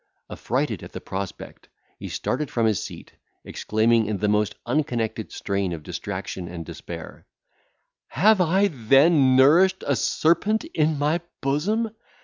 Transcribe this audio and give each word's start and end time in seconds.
Affrighted 0.31 0.81
at 0.81 0.93
the 0.93 0.99
prospect, 0.99 1.69
he 1.99 2.09
started 2.09 2.49
from 2.49 2.65
his 2.65 2.83
seat, 2.83 3.13
exclaiming, 3.45 4.07
in 4.07 4.17
the 4.17 4.27
most 4.27 4.55
unconnected 4.65 5.31
strain 5.31 5.73
of 5.73 5.83
distraction 5.83 6.47
and 6.47 6.65
despair, 6.65 7.27
"Have 8.07 8.41
I 8.41 8.69
then 8.69 9.35
nourished 9.35 9.83
a 9.85 9.95
serpent 9.95 10.63
in 10.73 10.97
my 10.97 11.21
bosom! 11.41 11.91